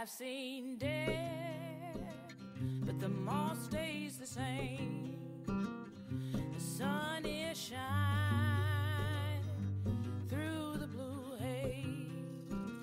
[0.00, 2.00] I've seen death,
[2.86, 5.14] but the mall stays the same.
[6.54, 7.84] The sun is shining
[10.30, 11.84] through the blue haze.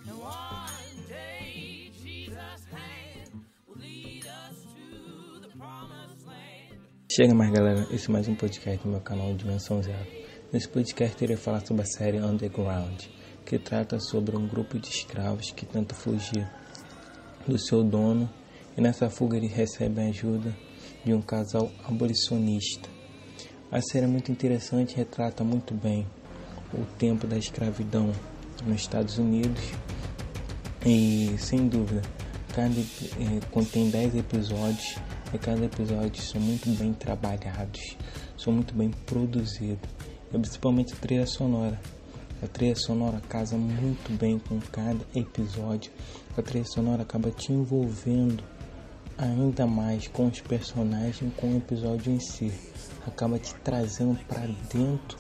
[0.08, 3.31] And one day Jesus' hand
[3.68, 6.79] will lead us to the promised land.
[7.11, 10.05] Chega mais galera, esse é mais um podcast do meu canal Dimensão Zero.
[10.54, 13.05] Nesse podcast irei falar sobre a série Underground,
[13.43, 16.47] que trata sobre um grupo de escravos que tenta fugir
[17.52, 18.29] do seu dono
[18.77, 20.55] e nessa fuga eles recebem a ajuda
[21.03, 22.89] de um casal abolicionista.
[23.72, 26.05] A série é muito interessante e retrata muito bem
[26.73, 28.12] o tempo da escravidão
[28.66, 29.62] nos Estados Unidos
[30.86, 32.02] e sem dúvida
[32.58, 34.98] cada eh, contém 10 episódios
[35.31, 37.95] e cada episódio são muito bem trabalhados,
[38.36, 39.89] são muito bem produzidos,
[40.34, 41.80] e principalmente a trilha sonora.
[42.41, 45.91] A trilha sonora casa muito bem com cada episódio.
[46.38, 48.44] A trilha sonora acaba te envolvendo
[49.18, 52.53] ainda mais com os personagens, com o episódio em si.
[53.08, 55.17] Acaba te trazendo para dentro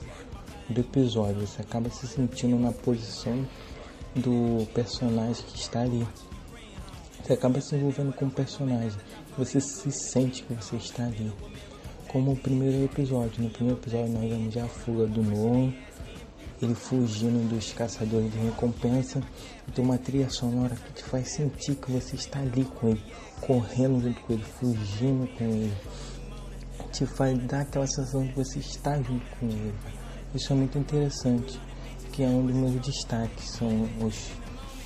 [0.69, 1.47] do episódio.
[1.47, 3.47] Você acaba se sentindo na posição
[4.15, 6.07] do personagem que está ali.
[7.23, 8.99] Você acaba se envolvendo com o personagem.
[9.39, 11.33] Você se sente que você está ali.
[12.09, 13.43] Como o primeiro episódio.
[13.43, 15.73] No primeiro episódio nós vemos a fuga do Noah
[16.61, 19.21] ele fugindo dos caçadores de recompensa.
[19.67, 23.03] E tem uma trilha sonora que te faz sentir que você está ali com ele,
[23.41, 25.77] correndo junto com ele, fugindo com ele.
[26.91, 29.73] Te faz dar aquela sensação de você estar junto com ele.
[30.33, 31.59] Isso é muito interessante,
[32.11, 33.69] que é um dos meus destaques, são
[34.01, 34.31] os,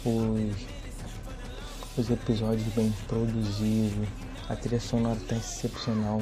[0.05, 0.55] os,
[1.97, 4.08] os episódios bem produzidos,
[4.49, 6.22] a trilha sonora está excepcional,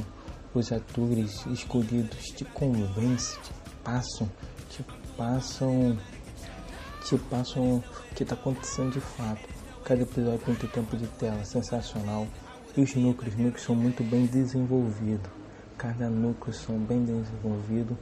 [0.53, 3.52] os atores escolhidos te convencem, te
[3.83, 4.30] passam
[5.20, 5.98] passam
[7.03, 7.84] te passam o
[8.16, 9.50] que está acontecendo de fato.
[9.84, 12.26] Cada episódio tem um tempo de tela sensacional
[12.78, 15.30] e os núcleos, os núcleos são muito bem desenvolvidos.
[15.78, 17.98] Cada núcleo são bem desenvolvido.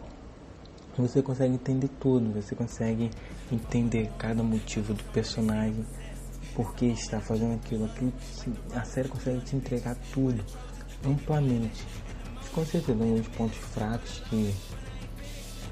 [0.95, 3.09] Você consegue entender tudo, você consegue
[3.51, 5.85] entender cada motivo do personagem,
[6.55, 8.13] por que está fazendo aquilo, aquilo
[8.73, 10.43] a série consegue te entregar tudo
[11.05, 11.83] amplamente.
[12.53, 14.53] Com certeza, um dos pontos fracos que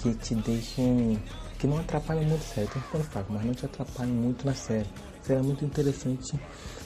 [0.06, 1.20] que te deixam.
[1.58, 2.68] Que não atrapalham muito a série.
[2.68, 4.90] Tem ficando fraco, mas não te atrapalham muito na série.
[5.28, 6.40] É muito interessante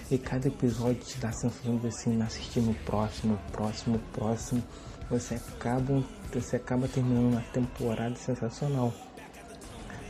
[0.09, 4.63] e cada episódio te dá a sensação de assim, assistir no próximo, próximo, próximo.
[5.09, 6.03] Você acaba,
[6.33, 8.93] você acaba terminando uma temporada sensacional.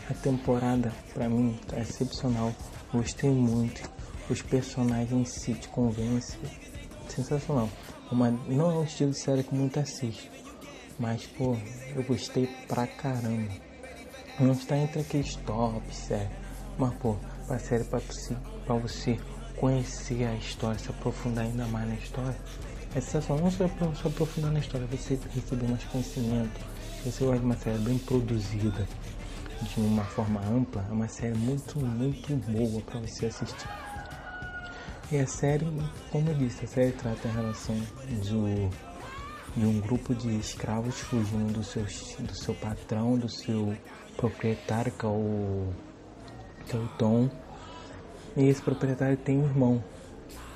[0.09, 2.53] A temporada, pra mim, tá excepcional.
[2.94, 3.90] Gostei muito.
[4.30, 6.40] Os personagens em si te convencem.
[7.08, 7.70] Sensacional.
[8.12, 10.30] Uma, não é um estilo de série que muito assiste
[11.00, 11.56] mas, pô,
[11.96, 13.69] eu gostei pra caramba.
[14.39, 16.29] Não está entre aqueles tops, sério.
[16.77, 17.16] Mas, pô,
[17.50, 18.00] a série pra
[18.75, 19.19] você
[19.57, 22.38] conhecer a história, se aprofundar ainda mais na história.
[22.95, 26.59] É sensacional, não só, só aprofundar na história, você receber mais conhecimento.
[27.03, 28.88] Você gosta de uma série bem produzida,
[29.61, 33.69] de uma forma ampla, é uma série muito, muito boa para você assistir.
[35.11, 35.66] E a série,
[36.11, 38.69] como eu disse, a série trata a relação do
[39.55, 43.75] de um grupo de escravos fugindo do seu, do seu patrão, do seu
[44.15, 45.67] proprietário, que é o,
[46.65, 47.29] que é o Tom.
[48.37, 49.83] E esse proprietário tem um irmão,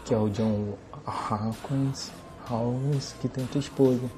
[0.05, 2.11] que é o John Hawkins,
[2.47, 4.09] Hawkins que tem outra esposa.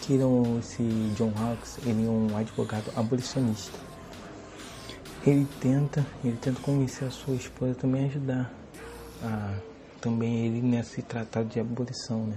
[0.00, 0.82] Tiram esse
[1.16, 3.78] John Hawkins, ele é um advogado abolicionista.
[5.24, 8.52] Ele tenta, ele tenta convencer a sua esposa também a ajudar
[9.22, 9.54] a
[10.02, 12.36] também ele nesse tratado de abolição, né?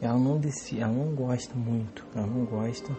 [0.00, 2.92] Ela não decide, ela não gosta muito, ela não gosta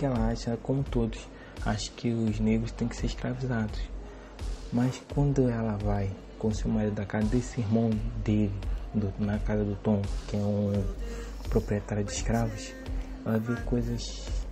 [0.00, 1.28] porque ela acha, como todos,
[1.62, 3.78] acha que os negros têm que ser escravizados.
[4.72, 7.90] Mas quando ela vai com seu marido da casa desse irmão
[8.24, 8.54] dele,
[8.94, 10.72] do, na casa do Tom, que é um
[11.50, 12.72] proprietário de escravos,
[13.26, 14.00] ela vê coisas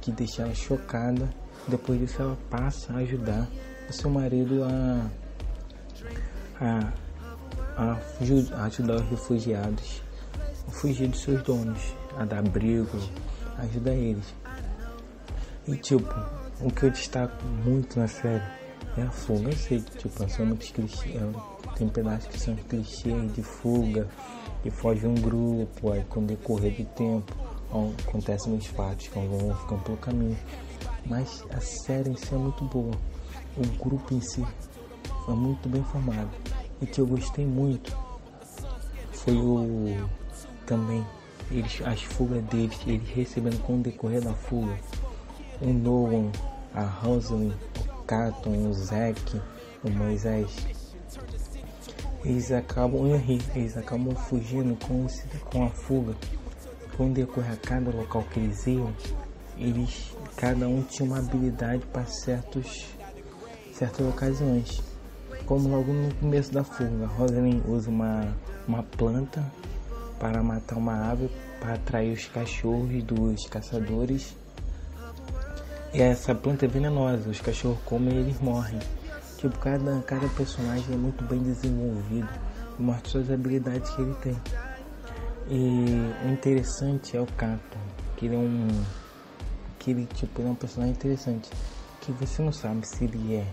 [0.03, 1.31] que deixam ela chocada.
[1.67, 3.49] Depois disso ela passa a ajudar
[3.89, 5.11] o seu marido a,
[6.61, 6.93] a,
[7.79, 10.03] a ajudar os refugiados
[10.71, 11.81] fugir dos seus donos,
[12.17, 12.99] a dar abrigo,
[13.59, 14.35] ajudar eles.
[15.67, 16.15] E tipo,
[16.61, 18.43] o que eu destaco muito na série
[18.97, 19.51] é a fuga.
[19.51, 24.09] Eu sei que tipo, são muitos clichês, é, tem pedaços que são clichês de fuga,
[24.63, 27.49] que foge um grupo, aí com o decorrer do tempo
[28.07, 30.39] acontecem os fatos que vão ficando pelo caminho.
[31.07, 32.95] Mas a série em si é muito boa.
[33.57, 34.45] O grupo em si
[35.25, 36.31] foi muito bem formado.
[36.81, 37.97] E que eu gostei muito
[39.13, 40.09] foi o
[40.69, 41.05] também
[41.51, 44.77] eles, as fugas deles, eles recebendo com o decorrer da fuga,
[45.63, 46.31] o Nolan,
[46.75, 47.55] a Rosalind,
[47.89, 49.41] o Caton, o Zack,
[49.83, 50.55] o Moisés,
[52.23, 53.07] eles acabam,
[53.55, 55.07] eles acabam fugindo com,
[55.51, 56.15] com a fuga.
[56.97, 58.93] Com decorrer a cada local que eles iam,
[59.57, 62.87] eles, cada um tinha uma habilidade para certos,
[63.73, 64.83] certas ocasiões.
[65.47, 68.37] Como logo no começo da fuga, Rosalind usa uma,
[68.67, 69.43] uma planta
[70.19, 71.31] para matar uma ave
[71.61, 74.37] para atrair os cachorros dos caçadores.
[75.93, 78.79] E essa planta é venenosa, os cachorros comem e eles morrem.
[79.39, 82.29] Tipo, cada, cada personagem é muito bem desenvolvido
[82.79, 84.37] e mostra suas habilidades que ele tem.
[85.51, 87.79] E o interessante é o Cato,
[88.17, 88.69] que ele é um.
[89.79, 91.49] que ele tipo, é um personagem interessante.
[92.01, 93.47] Que você não sabe se ele é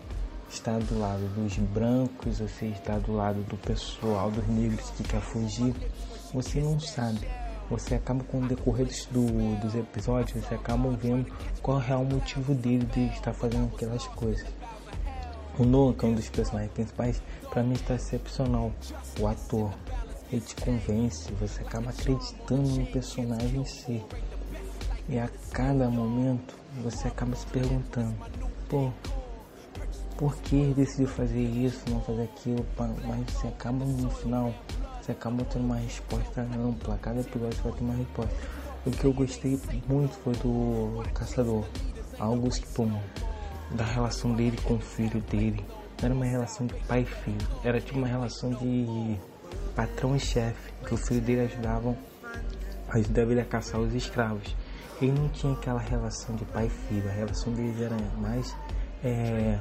[0.50, 5.04] está do lado dos brancos ou se está do lado do pessoal, dos negros que
[5.04, 5.74] quer fugir.
[6.36, 7.26] Você não sabe.
[7.70, 11.84] Você acaba com o decorrer dos, do, dos episódios, você acaba vendo qual é o
[11.84, 14.46] real motivo dele de estar fazendo aquelas coisas.
[15.58, 18.70] O Noah, que é um dos personagens principais, para mim está excepcional.
[19.18, 19.72] O ator,
[20.30, 24.04] ele te convence, você acaba acreditando no personagem em si.
[25.08, 26.54] E a cada momento
[26.84, 28.14] você acaba se perguntando,
[28.68, 28.92] pô,
[30.18, 34.54] por que ele decidiu fazer isso, não fazer aquilo, mas você acaba no final,
[35.06, 38.36] você acaba tendo uma resposta ampla, cada episódio vai ter uma resposta.
[38.88, 41.64] O que eu gostei muito foi do Caçador,
[42.18, 43.02] August Pullman
[43.72, 45.64] da relação dele com o filho dele.
[46.00, 49.20] Não era uma relação de pai e filho, era tipo uma relação de
[49.76, 51.96] patrão e chefe, que o filho dele ajudava,
[52.90, 54.56] ajudava ele a caçar os escravos.
[55.00, 58.56] Ele não tinha aquela relação de pai e filho, a relação deles era mais
[59.04, 59.60] é,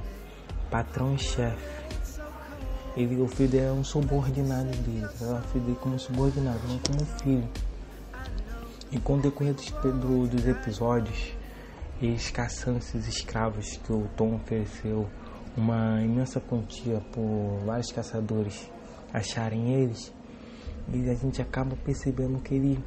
[0.70, 1.84] patrão e chefe.
[2.96, 7.04] Ele, o filho era um subordinado dele, tratava o filho dele como subordinado, não como
[7.22, 7.48] filho.
[8.92, 11.32] E com o decorrer dos, do, dos episódios,
[12.00, 15.08] eles caçando esses escravos que o Tom ofereceu
[15.56, 18.70] uma imensa quantia por vários caçadores
[19.12, 20.12] acharem eles,
[20.92, 22.78] e a gente acaba percebendo que ele,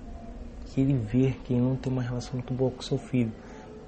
[0.65, 3.31] que ele vê que ele não tem uma relação muito boa com seu filho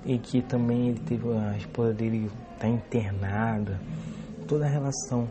[0.06, 3.80] e que também ele teve a esposa dele tá internada,
[4.48, 5.27] toda a relação.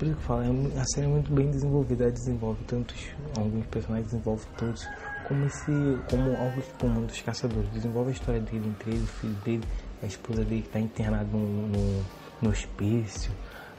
[0.00, 2.96] Por isso que eu falo, é a série é muito bem desenvolvida, ela desenvolve tantos,
[3.36, 4.88] alguns personagens desenvolve todos
[5.28, 7.70] como esse, como algo tipo um dos caçadores.
[7.70, 9.64] Desenvolve a história dele entre ele, o filho dele,
[10.02, 12.04] a esposa dele que está internada no, no,
[12.40, 13.30] no hospício.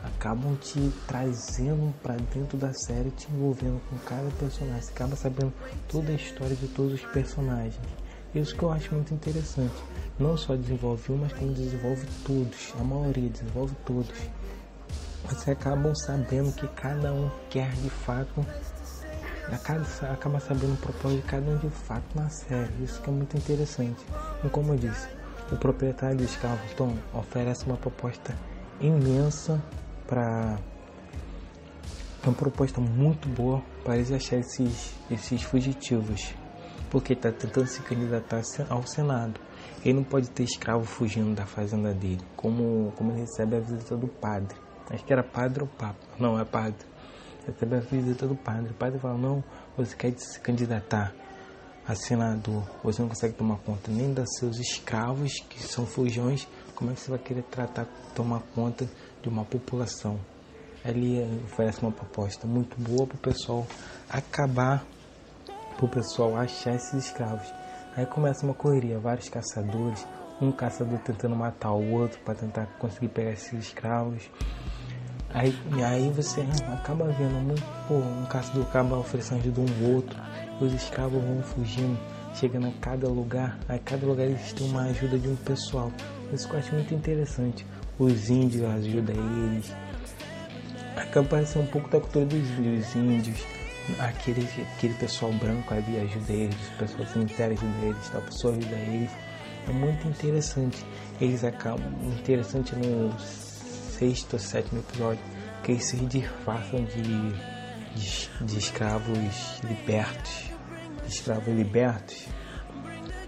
[0.03, 4.79] Acabam te trazendo para dentro da série, te envolvendo com cada personagem.
[4.83, 5.51] Você acaba sabendo
[5.88, 7.81] toda a história de todos os personagens.
[8.35, 9.73] Isso que eu acho muito interessante.
[10.19, 12.75] Não só desenvolve um, mas como desenvolve todos.
[12.79, 14.13] A maioria desenvolve todos.
[15.29, 18.45] Você acabam sabendo que cada um quer de fato
[19.56, 22.71] acaba, sabendo o propósito de cada um de fato na série.
[22.83, 24.06] Isso que é muito interessante.
[24.44, 25.07] E como eu disse,
[25.51, 28.35] o proprietário escravo Tom oferece uma proposta
[28.79, 29.62] imensa
[30.07, 30.57] para
[32.23, 36.33] uma proposta muito boa para eles acharem esses, esses fugitivos,
[36.89, 39.39] porque está tentando se candidatar ao Senado.
[39.83, 43.97] Ele não pode ter escravo fugindo da fazenda dele, como, como ele recebe a visita
[43.97, 44.56] do padre.
[44.89, 46.00] Acho que era padre ou papa.
[46.19, 46.92] Não, é padre
[47.45, 48.72] recebe a visita do padre.
[48.72, 49.44] O padre fala, não,
[49.75, 51.13] você quer se candidatar
[51.88, 56.92] a senador, você não consegue tomar conta nem dos seus escravos, que são fujões, como
[56.92, 58.88] é que você vai querer tratar, tomar conta
[59.22, 60.19] de uma população?
[60.86, 63.66] Ele oferece uma proposta muito boa para o pessoal
[64.10, 64.85] acabar,
[65.76, 67.52] para o pessoal achar esses escravos.
[67.95, 70.06] Aí começa uma correria, vários caçadores,
[70.42, 74.30] um caçador tentando matar o outro para tentar conseguir pegar esses escravos.
[75.33, 75.56] Aí,
[75.86, 76.42] aí você
[76.74, 80.19] acaba vendo muito, pô, um caçador acaba oferecendo ajuda um outro,
[80.60, 81.98] os escravos vão fugindo,
[82.36, 85.92] chegando a cada lugar, a cada lugar eles têm uma ajuda de um pessoal.
[86.33, 87.66] Isso que eu acho muito interessante.
[87.98, 89.74] Os índios ajudam eles.
[90.98, 93.45] Acaba parecendo um pouco da cultura dos, dos índios.
[94.00, 98.76] Aquele, aquele pessoal branco ali ajuda eles, o pessoal cemitério ajuda eles, tal pessoa ajuda
[98.76, 99.12] eles.
[99.68, 100.85] É muito interessante.
[101.19, 101.85] Eles acabam
[102.18, 105.23] interessante no sexto ou sétimo episódio,
[105.63, 107.01] que eles se disfarçam de,
[107.94, 110.45] de, de escravos libertos,
[111.06, 112.27] de escravos libertos,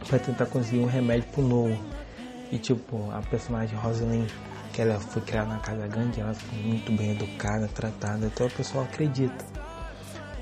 [0.07, 1.77] para tentar conseguir um remédio pro Noah.
[2.51, 4.29] E tipo, a personagem Rosalind,
[4.73, 8.51] que ela foi criada na casa grande, ela foi muito bem educada, tratada, então o
[8.51, 9.45] pessoal acredita.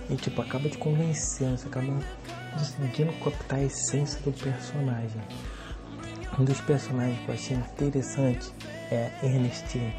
[0.10, 1.88] E tipo, acaba te convencendo, você acaba
[2.58, 5.22] decidindo captar a essência do personagem.
[6.42, 8.52] Um dos personagens que eu achei interessante
[8.90, 9.94] é Ernestine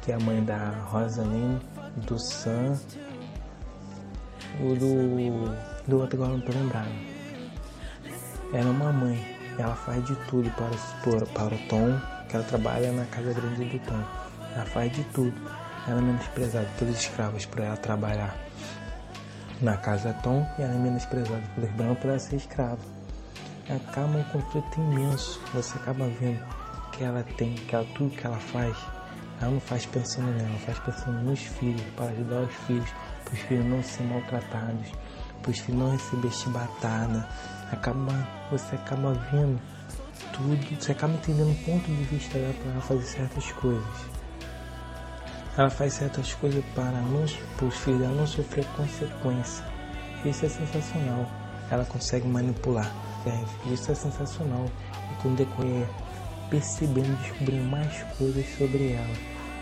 [0.00, 1.60] que é a mãe da Rosalind,
[2.06, 2.78] do Sam,
[4.60, 5.52] o do,
[5.88, 6.92] do outro agora não tô lembrado.
[8.52, 12.92] Ela é uma mãe, ela faz de tudo para, para o Tom, que ela trabalha
[12.92, 14.00] na casa grande do Tom.
[14.54, 15.34] Ela faz de tudo.
[15.88, 18.36] ela é menosprezada pelos escravos por ela trabalhar
[19.60, 22.99] na casa Tom e ela é menosprezada pelos brancos por ela ser escrava.
[23.70, 25.40] Acaba um conflito imenso.
[25.54, 26.44] Você acaba vendo
[26.90, 28.76] que ela tem, que ela, tudo que ela faz,
[29.40, 32.90] ela não faz pensando nela, ela faz pensando nos filhos, para ajudar os filhos,
[33.24, 34.88] para os filhos não serem maltratados,
[35.40, 37.28] para os filhos não receberem chibatada.
[37.70, 39.60] Acaba, você acaba vendo
[40.32, 44.10] tudo, você acaba entendendo o ponto de vista dela para ela fazer certas coisas.
[45.56, 47.24] Ela faz certas coisas para, não,
[47.56, 49.64] para os filhos dela não sofrer consequência.
[50.24, 51.26] Isso é sensacional.
[51.70, 52.92] Ela consegue manipular.
[53.72, 54.66] Isso é sensacional.
[55.12, 55.86] E com o decorrer,
[56.48, 59.16] percebendo, descobrindo mais coisas sobre ela.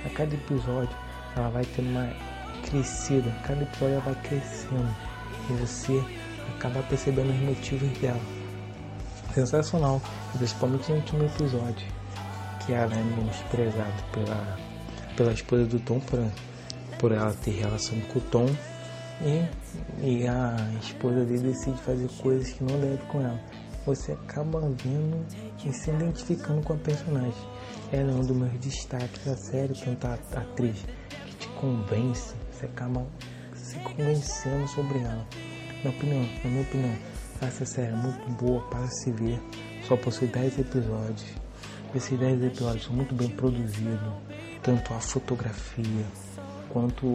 [0.04, 0.96] A cada episódio,
[1.36, 2.08] ela vai ter uma
[2.68, 3.30] crescida.
[3.44, 4.96] Cada episódio ela vai crescendo.
[5.50, 6.04] E você
[6.56, 8.20] acaba percebendo os motivos dela.
[9.34, 10.00] Sensacional.
[10.36, 11.86] Principalmente no último episódio.
[12.64, 14.68] Que ela é menosprezada pela
[15.18, 16.20] pela esposa do Tom por,
[17.00, 18.46] por ela ter relação com o Tom
[19.20, 23.40] e, e a esposa dele decide fazer coisas que não deve com ela.
[23.86, 25.24] Você acaba vendo
[25.64, 27.48] e se identificando com a personagem.
[27.90, 30.84] Ela é um dos meus destaques da série, tanto a, atriz
[31.26, 33.06] que te convence, você acaba
[33.54, 35.26] se convencendo sobre ela.
[35.82, 36.96] Na, opinião, na minha opinião,
[37.40, 39.40] essa série é muito boa para se ver.
[39.86, 41.24] Só possui 10 episódios.
[41.94, 44.12] Esses 10 episódios são muito bem produzidos
[44.62, 46.04] tanto a fotografia
[46.68, 47.06] quanto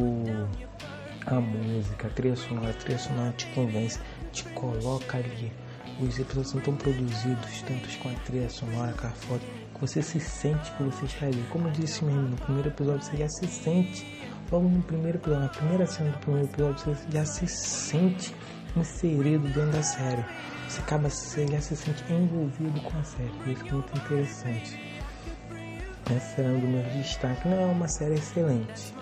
[1.26, 4.00] a música, a trilha sonora, a trilha sonora te convence,
[4.32, 5.52] te coloca ali.
[6.00, 10.02] Os episódios são tão produzidos, tanto com a trilha sonora, com a foto, que você
[10.02, 11.44] se sente que você está ali.
[11.50, 15.44] Como eu disse mesmo, no primeiro episódio você já se sente, logo no primeiro episódio,
[15.44, 18.36] na primeira cena do primeiro episódio, você já se sente
[18.76, 20.26] inserido dentro da série.
[20.68, 23.32] Você acaba, você já se sente envolvido com a série.
[23.48, 24.80] Isso é muito interessante.
[26.16, 27.46] Essa é um dos meus destaques.
[27.46, 28.94] Não é uma série excelente,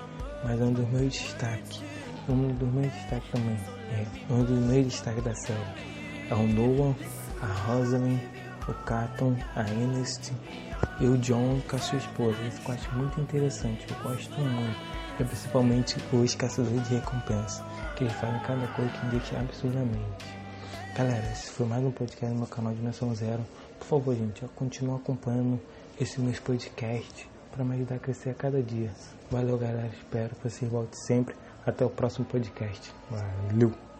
[0.44, 1.91] mas é um dos meus destaques.
[2.30, 3.58] Um dos meus destaques também.
[3.92, 5.60] É um dos meus destaques da série.
[6.30, 6.96] É o Noah,
[7.42, 8.20] a Rosalind,
[8.68, 10.32] o Caton, a Ernest
[11.00, 12.38] e o John com a sua esposa.
[12.44, 13.86] Isso eu acho muito interessante.
[13.90, 14.92] Eu gosto muito.
[15.20, 17.66] É principalmente os caçadores de recompensa.
[17.96, 20.42] Que eles fazem cada coisa que deixa absurdamente.
[20.96, 23.46] Galera, esse foi mais um podcast no meu canal Dimensão Zero.
[23.80, 25.60] Por favor, gente, continue acompanhando
[26.00, 28.92] esse meu podcast para me ajudar a crescer a cada dia.
[29.30, 29.90] Valeu, galera.
[29.94, 31.36] Espero que você volte sempre.
[31.66, 32.92] Até o próximo podcast.
[33.10, 33.91] Valeu!